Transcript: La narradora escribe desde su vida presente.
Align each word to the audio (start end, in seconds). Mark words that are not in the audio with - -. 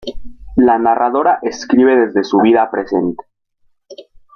La 0.55 0.79
narradora 0.79 1.37
escribe 1.43 1.95
desde 1.95 2.23
su 2.23 2.39
vida 2.41 2.71
presente. 2.71 3.23